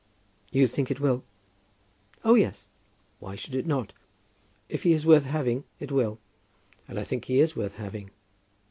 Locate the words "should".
3.35-3.53